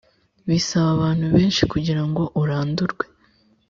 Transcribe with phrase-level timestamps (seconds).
[0.49, 3.05] bisaba abantu benshi kugira ngo urandurwe